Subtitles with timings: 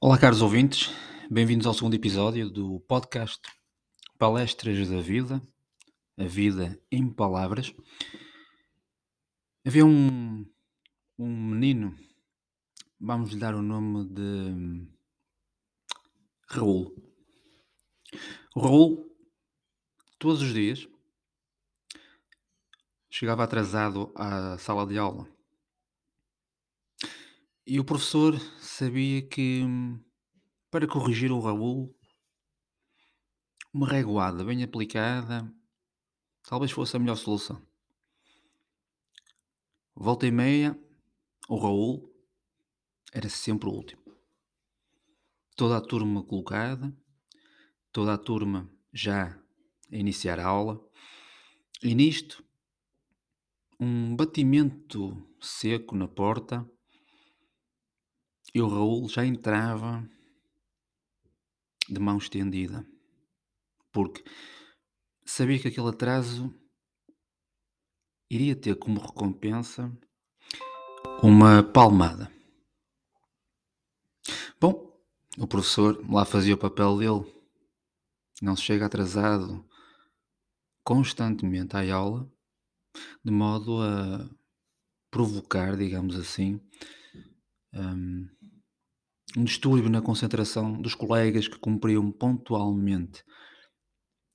[0.00, 0.90] Olá, caros ouvintes,
[1.30, 3.40] bem-vindos ao segundo episódio do podcast
[4.18, 5.40] Palestras da Vida,
[6.18, 7.72] a Vida em Palavras.
[9.64, 10.44] Havia um,
[11.16, 11.96] um menino,
[12.98, 14.88] vamos lhe dar o nome de
[16.48, 17.11] Raul.
[18.54, 19.10] Raul,
[20.18, 20.88] todos os dias,
[23.10, 25.28] chegava atrasado à sala de aula.
[27.66, 29.62] E o professor sabia que,
[30.70, 31.94] para corrigir o Raul,
[33.72, 35.50] uma reguada bem aplicada
[36.42, 37.66] talvez fosse a melhor solução.
[39.94, 40.78] Volta e meia,
[41.48, 42.12] o Raul
[43.12, 44.02] era sempre o último.
[45.56, 46.94] Toda a turma colocada,
[47.92, 49.38] toda a turma já
[49.90, 50.82] a iniciar a aula,
[51.82, 52.44] e nisto,
[53.78, 56.68] um batimento seco na porta
[58.54, 60.08] e o Raul já entrava
[61.88, 62.86] de mão estendida,
[63.90, 64.24] porque
[65.24, 66.54] sabia que aquele atraso
[68.30, 69.90] iria ter como recompensa
[71.22, 72.32] uma palmada.
[74.60, 74.98] Bom,
[75.36, 77.41] o professor lá fazia o papel dele,
[78.42, 79.64] não se chega atrasado
[80.82, 82.28] constantemente à aula,
[83.24, 84.28] de modo a
[85.10, 86.60] provocar, digamos assim,
[87.72, 88.28] um,
[89.36, 93.24] um distúrbio na concentração dos colegas que cumpriam pontualmente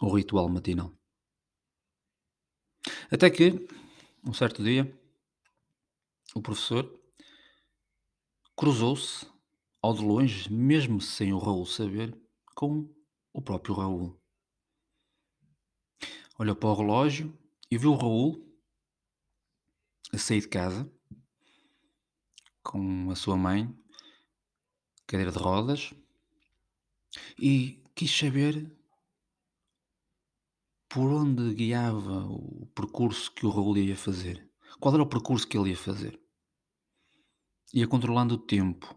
[0.00, 0.96] o ritual matinal.
[3.10, 3.66] Até que,
[4.24, 4.96] um certo dia,
[6.36, 6.88] o professor
[8.54, 9.26] cruzou-se
[9.82, 12.16] ao de longe, mesmo sem o Raul saber,
[12.54, 12.88] com
[13.38, 14.20] o próprio Raul.
[16.36, 17.38] Olhou para o relógio
[17.70, 18.44] e viu o Raul
[20.12, 20.90] a sair de casa
[22.64, 23.72] com a sua mãe
[25.06, 25.94] cadeira de rodas,
[27.38, 28.70] e quis saber
[30.88, 34.50] por onde guiava o percurso que o Raul ia fazer.
[34.80, 36.20] Qual era o percurso que ele ia fazer?
[37.72, 38.94] Ia controlando o tempo.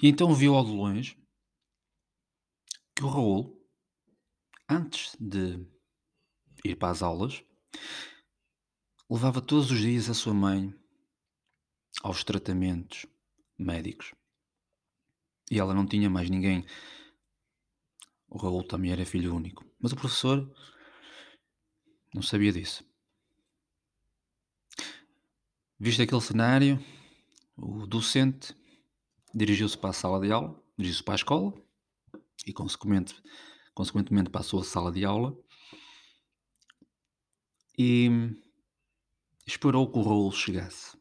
[0.00, 1.25] E então viu ao de longe
[2.96, 3.62] que o Raul,
[4.66, 5.62] antes de
[6.64, 7.44] ir para as aulas,
[9.08, 10.74] levava todos os dias a sua mãe
[12.02, 13.04] aos tratamentos
[13.58, 14.14] médicos.
[15.50, 16.66] E ela não tinha mais ninguém.
[18.28, 19.64] O Raul também era filho único.
[19.78, 20.50] Mas o professor
[22.14, 22.82] não sabia disso.
[25.78, 26.82] Visto aquele cenário,
[27.58, 28.56] o docente
[29.34, 31.65] dirigiu-se para a sala de aula, dirigiu-se para a escola
[32.46, 33.20] e, consequentemente,
[33.74, 35.36] consequentemente para a sua sala de aula
[37.78, 38.08] e
[39.46, 40.96] esperou que o Raul chegasse.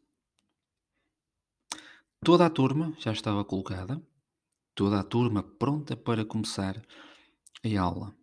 [2.24, 4.02] Toda a turma já estava colocada
[4.76, 6.76] toda a turma pronta para começar
[7.64, 8.14] a aula.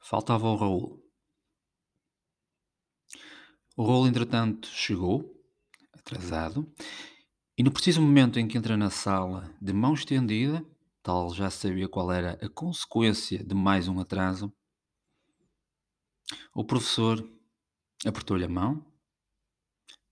[0.00, 1.04] Faltava o Raul.
[3.76, 5.38] O Raul, entretanto, chegou,
[5.92, 6.66] atrasado,
[7.56, 10.64] e no preciso momento em que entra na sala, de mão estendida,
[11.08, 14.52] tal já sabia qual era a consequência de mais um atraso,
[16.54, 17.26] o professor
[18.04, 18.84] apertou-lhe a mão,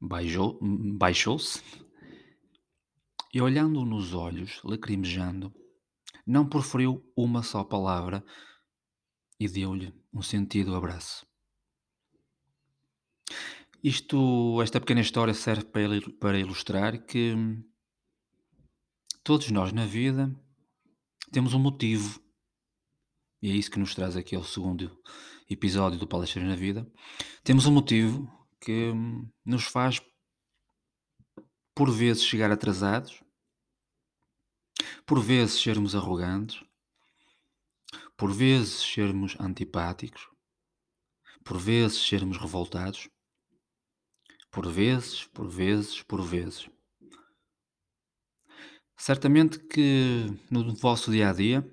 [0.00, 1.62] baixou-se
[3.34, 5.52] e olhando-o nos olhos, lacrimejando,
[6.26, 8.24] não proferiu uma só palavra
[9.38, 11.26] e deu-lhe um sentido abraço.
[13.84, 17.34] Isto, esta pequena história serve para, para ilustrar que
[19.22, 20.34] todos nós na vida
[21.30, 22.20] temos um motivo,
[23.42, 25.00] e é isso que nos traz aqui ao segundo
[25.48, 26.90] episódio do Palestras na Vida.
[27.42, 28.28] Temos um motivo
[28.60, 28.92] que
[29.44, 30.00] nos faz,
[31.74, 33.22] por vezes, chegar atrasados,
[35.04, 36.62] por vezes sermos arrogantes,
[38.16, 40.28] por vezes sermos antipáticos,
[41.44, 43.08] por vezes sermos revoltados,
[44.50, 46.68] por vezes, por vezes, por vezes.
[48.96, 51.68] Certamente que no vosso dia a dia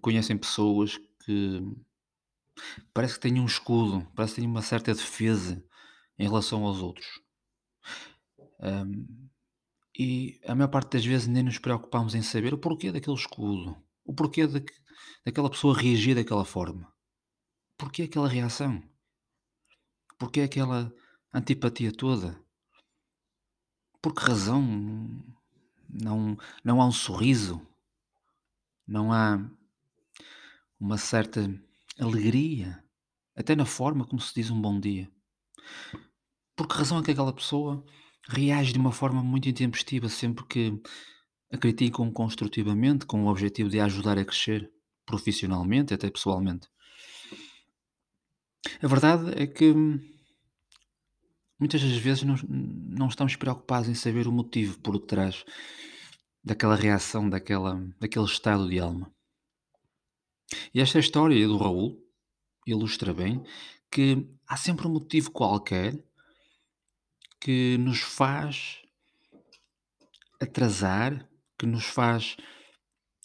[0.00, 1.62] conhecem pessoas que
[2.92, 5.64] parece que têm um escudo, parece que têm uma certa defesa
[6.18, 7.20] em relação aos outros.
[8.60, 9.28] Um,
[9.98, 13.76] e a maior parte das vezes nem nos preocupamos em saber o porquê daquele escudo,
[14.04, 14.64] o porquê de,
[15.24, 16.92] daquela pessoa reagir daquela forma,
[17.78, 18.82] porquê aquela reação,
[20.18, 20.92] porquê aquela
[21.32, 22.38] antipatia toda,
[24.02, 25.22] por que razão
[25.88, 27.60] não, não há um sorriso,
[28.86, 29.38] não há
[30.78, 31.52] uma certa
[31.98, 32.82] alegria,
[33.34, 35.10] até na forma como se diz um bom dia.
[36.54, 37.84] Por que razão é que aquela pessoa
[38.28, 40.80] reage de uma forma muito intempestiva sempre que
[41.52, 44.70] a criticam construtivamente com o objetivo de a ajudar a crescer
[45.04, 46.68] profissionalmente, até pessoalmente?
[48.82, 49.74] A verdade é que
[51.58, 55.44] muitas das vezes não, não estamos preocupados em saber o motivo por detrás
[56.42, 59.12] daquela reação, daquela, daquele estado de alma.
[60.72, 62.00] E esta história do Raul
[62.66, 63.42] ilustra bem
[63.90, 66.04] que há sempre um motivo qualquer
[67.40, 68.82] que nos faz
[70.40, 71.28] atrasar,
[71.58, 72.36] que nos faz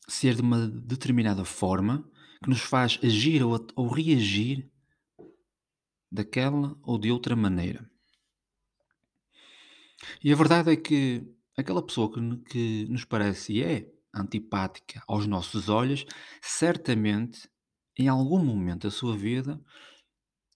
[0.07, 2.09] ser de uma determinada forma,
[2.43, 4.71] que nos faz agir ou, ou reagir
[6.11, 7.90] daquela ou de outra maneira.
[10.23, 11.23] E a verdade é que
[11.57, 16.05] aquela pessoa que, que nos parece e é antipática aos nossos olhos,
[16.41, 17.49] certamente
[17.97, 19.63] em algum momento da sua vida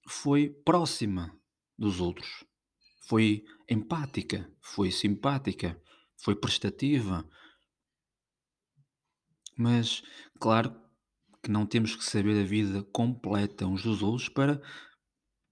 [0.08, 1.36] foi próxima
[1.78, 2.46] dos outros,
[3.08, 5.80] foi empática, foi simpática,
[6.18, 7.28] foi prestativa.
[9.58, 10.04] Mas,
[10.40, 10.76] claro
[11.42, 14.62] que não temos que saber a vida completa uns dos outros para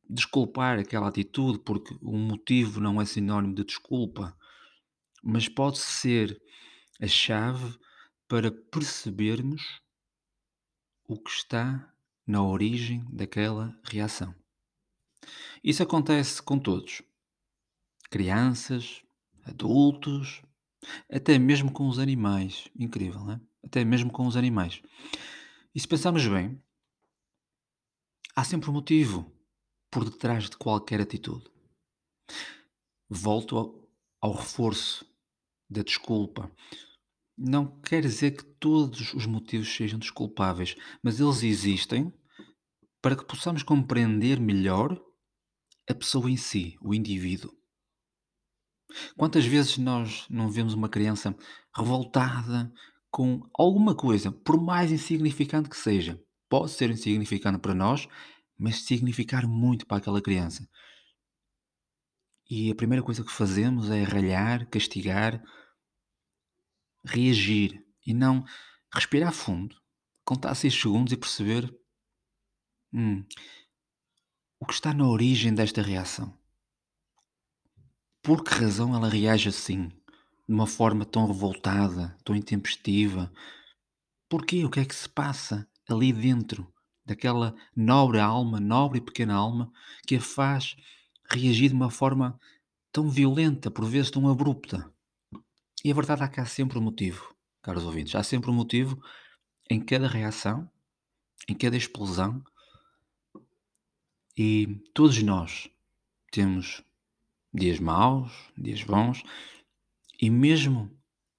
[0.09, 4.37] desculpar aquela atitude, porque o motivo não é sinónimo de desculpa,
[5.23, 6.41] mas pode ser
[7.01, 7.77] a chave
[8.27, 9.81] para percebermos
[11.07, 11.93] o que está
[12.25, 14.33] na origem daquela reação.
[15.63, 17.01] Isso acontece com todos:
[18.09, 19.01] crianças,
[19.43, 20.41] adultos,
[21.09, 22.69] até mesmo com os animais.
[22.77, 23.41] Incrível, não é?
[23.63, 24.81] Até mesmo com os animais.
[25.73, 26.61] E se pensarmos bem,
[28.35, 29.31] há sempre um motivo
[29.93, 31.45] por detrás de qualquer atitude.
[33.07, 35.05] Volto ao, ao reforço
[35.69, 36.51] da desculpa.
[37.37, 42.11] Não quer dizer que todos os motivos sejam desculpáveis, mas eles existem
[43.01, 44.99] para que possamos compreender melhor
[45.87, 47.53] a pessoa em si, o indivíduo.
[49.15, 51.35] Quantas vezes nós não vemos uma criança
[51.75, 52.71] revoltada
[53.11, 56.19] com alguma coisa, por mais insignificante que seja?
[56.49, 58.07] Pode ser insignificante para nós,
[58.57, 60.67] mas significar muito para aquela criança.
[62.49, 65.41] E a primeira coisa que fazemos é ralhar, castigar,
[67.05, 68.45] reagir e não
[68.93, 69.75] respirar fundo,
[70.23, 71.73] contar 6 segundos e perceber
[72.93, 73.25] hum,
[74.59, 76.37] o que está na origem desta reação.
[78.21, 79.89] Por que razão ela reage assim,
[80.47, 83.31] de uma forma tão revoltada, tão intempestiva?
[84.29, 84.63] Porquê?
[84.63, 86.72] O que é que se passa ali dentro?
[87.05, 89.71] Daquela nobre alma, nobre e pequena alma,
[90.07, 90.75] que a faz
[91.29, 92.39] reagir de uma forma
[92.91, 94.91] tão violenta, por vezes tão abrupta.
[95.83, 99.01] E a verdade é que há sempre um motivo, caros ouvintes, há sempre um motivo
[99.69, 100.69] em cada reação,
[101.47, 102.43] em cada explosão,
[104.37, 105.69] e todos nós
[106.31, 106.83] temos
[107.53, 109.23] dias maus, dias bons,
[110.19, 110.89] e mesmo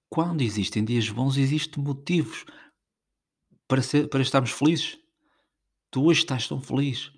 [0.08, 2.44] quando existem dias bons, existem motivos
[3.66, 4.96] para, ser, para estarmos felizes.
[5.94, 7.12] Tu hoje estás tão feliz.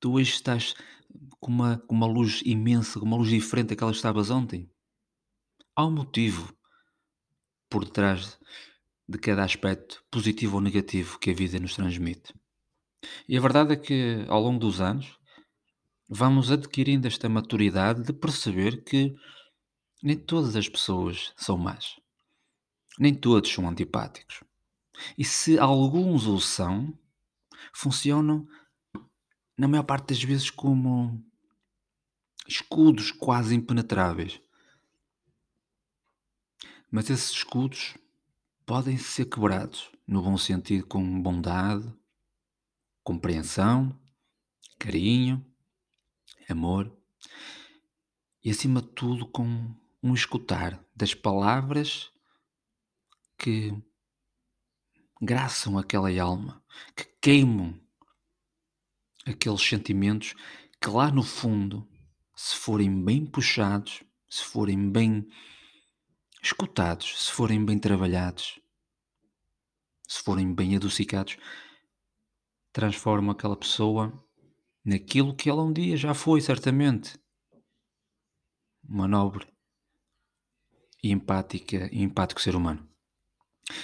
[0.00, 0.74] Tu hoje estás
[1.38, 4.68] com uma, com uma luz imensa, com uma luz diferente daquela que estavas ontem.
[5.76, 6.52] Há um motivo
[7.70, 8.36] por detrás
[9.08, 12.34] de cada aspecto, positivo ou negativo, que a vida nos transmite.
[13.28, 15.16] E a verdade é que ao longo dos anos
[16.08, 19.14] vamos adquirindo esta maturidade de perceber que
[20.02, 21.94] nem todas as pessoas são más.
[22.98, 24.42] Nem todos são antipáticos.
[25.16, 26.92] E se alguns o são,
[27.72, 28.46] funcionam,
[29.56, 31.24] na maior parte das vezes, como
[32.46, 34.40] escudos quase impenetráveis.
[36.90, 37.96] Mas esses escudos
[38.64, 41.92] podem ser quebrados, no bom sentido, com bondade,
[43.02, 43.98] compreensão,
[44.78, 45.44] carinho,
[46.48, 46.96] amor
[48.42, 52.10] e, acima de tudo, com um escutar das palavras
[53.36, 53.74] que
[55.20, 56.62] graçam aquela alma,
[56.94, 57.78] que queimam
[59.26, 60.34] aqueles sentimentos
[60.80, 61.88] que lá no fundo,
[62.34, 65.26] se forem bem puxados, se forem bem
[66.42, 68.60] escutados, se forem bem trabalhados,
[70.06, 71.36] se forem bem adocicados,
[72.72, 74.12] transformam aquela pessoa
[74.84, 77.18] naquilo que ela um dia já foi, certamente.
[78.88, 79.46] Uma nobre
[81.02, 82.95] e empática empático ser humano.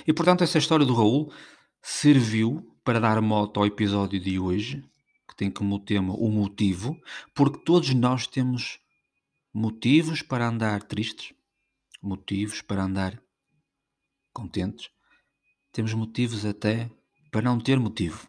[0.07, 1.33] E portanto, essa história do Raul
[1.81, 4.85] serviu para dar moto ao episódio de hoje,
[5.29, 7.01] que tem como tema o motivo,
[7.35, 8.79] porque todos nós temos
[9.53, 11.35] motivos para andar tristes,
[12.01, 13.23] motivos para andar
[14.33, 14.91] contentes,
[15.71, 16.91] temos motivos até
[17.31, 18.29] para não ter motivo.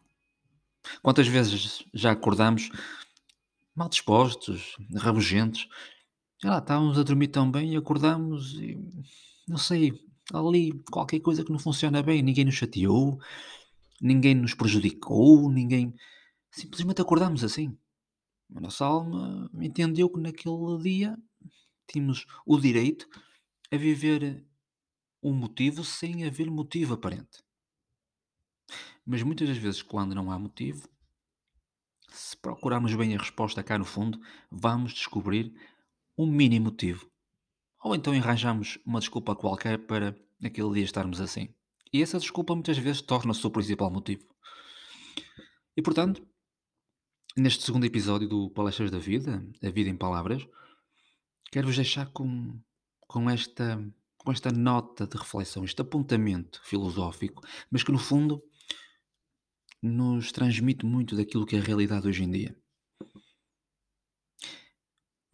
[1.02, 2.70] Quantas vezes já acordamos
[3.76, 5.68] mal dispostos, rabugentos,
[6.40, 8.78] sei lá, estávamos a dormir tão bem e acordamos e,
[9.48, 9.94] não sei,
[10.32, 13.20] ali qualquer coisa que não funciona bem, ninguém nos chateou,
[14.02, 15.94] ninguém nos prejudicou, ninguém
[16.52, 17.78] simplesmente acordamos assim.
[18.56, 21.18] A nossa alma entendeu que naquele dia
[21.88, 23.08] tínhamos o direito
[23.72, 24.46] a viver
[25.22, 27.42] um motivo sem haver motivo aparente.
[29.06, 30.88] Mas muitas das vezes, quando não há motivo,
[32.10, 34.20] se procurarmos bem a resposta cá no fundo,
[34.52, 35.54] vamos descobrir
[36.18, 37.13] um mini motivo.
[37.84, 41.50] Ou então arranjamos uma desculpa qualquer para naquele dia estarmos assim.
[41.92, 44.24] E essa desculpa muitas vezes torna-se o principal motivo.
[45.76, 46.26] E portanto,
[47.36, 50.48] neste segundo episódio do Palestras da Vida, A Vida em Palavras,
[51.52, 52.58] quero-vos deixar com,
[53.02, 53.84] com, esta,
[54.18, 58.42] com esta nota de reflexão, este apontamento filosófico, mas que no fundo
[59.82, 62.63] nos transmite muito daquilo que é a realidade hoje em dia.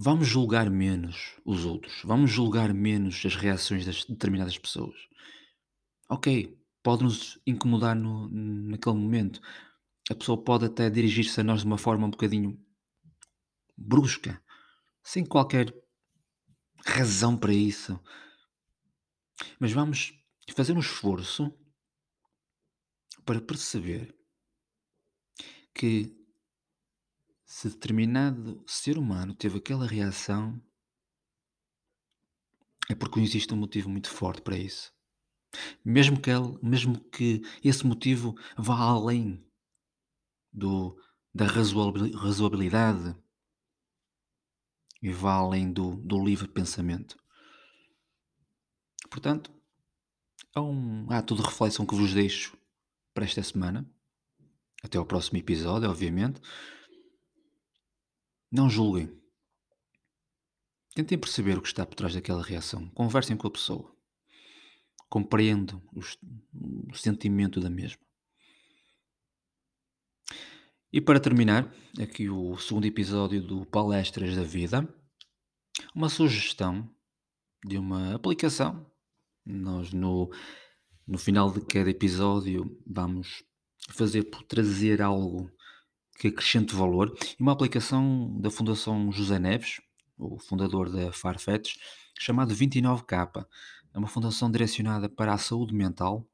[0.01, 4.95] Vamos julgar menos os outros, vamos julgar menos as reações das determinadas pessoas.
[6.07, 9.41] Ok, pode-nos incomodar no, naquele momento.
[10.09, 12.57] A pessoa pode até dirigir-se a nós de uma forma um bocadinho
[13.75, 14.41] brusca,
[15.03, 15.75] sem qualquer
[16.85, 17.99] razão para isso.
[19.59, 20.13] Mas vamos
[20.55, 21.53] fazer um esforço
[23.25, 24.15] para perceber
[25.73, 26.18] que
[27.49, 30.61] se determinado ser humano teve aquela reação,
[32.87, 34.93] é porque existe um motivo muito forte para isso.
[35.83, 39.43] Mesmo que, ele, mesmo que esse motivo vá além
[40.53, 40.95] do,
[41.33, 43.17] da razoabilidade
[45.01, 47.17] e vá além do, do livre pensamento.
[49.09, 49.51] Portanto,
[50.55, 52.55] é um ato de reflexão que vos deixo
[53.11, 53.89] para esta semana.
[54.83, 56.39] Até ao próximo episódio, obviamente.
[58.51, 59.15] Não julguem.
[60.95, 62.89] Tentem perceber o que está por trás daquela reação.
[62.89, 63.95] Conversem com a pessoa.
[65.07, 68.01] Compreendam o sentimento da mesma.
[70.91, 74.87] E para terminar, aqui o segundo episódio do Palestras da Vida,
[75.93, 76.89] uma sugestão
[77.63, 78.89] de uma aplicação.
[79.45, 80.31] Nós, no,
[81.07, 83.43] no final de cada episódio, vamos
[83.91, 85.51] fazer por trazer algo
[86.19, 87.17] que acrescente valor.
[87.39, 89.81] E uma aplicação da Fundação José Neves,
[90.17, 91.77] o fundador da Farfetch,
[92.19, 93.45] chamado 29K.
[93.93, 96.27] É uma fundação direcionada para a saúde mental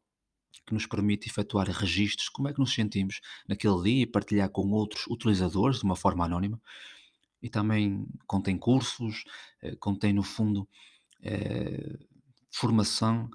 [0.65, 4.71] que nos permite efetuar registros, como é que nos sentimos naquele dia e partilhar com
[4.71, 6.59] outros utilizadores de uma forma anónima.
[7.39, 9.23] E também contém cursos,
[9.61, 10.67] eh, contém no fundo
[11.21, 11.99] eh,
[12.49, 13.29] formação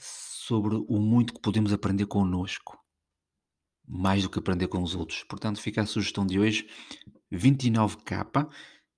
[0.00, 2.83] sobre o muito que podemos aprender connosco
[3.86, 5.22] mais do que aprender com os outros.
[5.24, 6.68] Portanto, fica a sugestão de hoje:
[7.32, 8.48] 29K,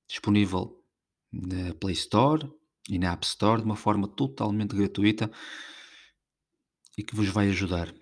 [0.09, 0.83] disponível
[1.33, 2.51] na Play Store
[2.89, 5.31] e na App Store de uma forma totalmente gratuita
[6.97, 7.95] e que vos vai ajudar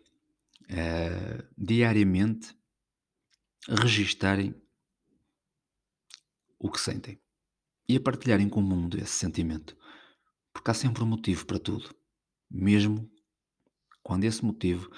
[0.71, 2.57] a diariamente
[3.69, 4.55] registarem
[6.59, 7.21] o que sentem
[7.89, 9.77] e a partilharem com o mundo esse sentimento.
[10.53, 11.95] Porque há sempre um motivo para tudo,
[12.51, 13.11] mesmo
[14.03, 14.91] quando esse motivo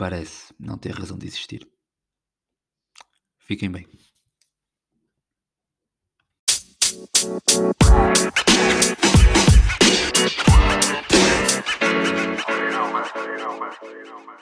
[0.00, 1.70] parece não ter razão de existir.
[3.36, 3.86] Fiquem bem.
[3.86, 3.98] You
[12.70, 13.04] know, man.
[13.14, 13.76] You know, man.
[13.82, 14.38] You know, man.